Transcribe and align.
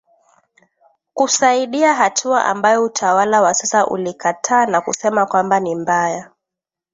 kusaidia 1.13 1.93
hatua 1.93 2.45
ambayo 2.45 2.83
utawala 2.83 3.41
wa 3.41 3.53
sasa 3.53 3.87
ulikataa 3.87 4.65
na 4.65 4.81
kusema 4.81 5.25
kwamba 5.25 5.59
ni 5.59 5.75
mbaya 5.75 6.31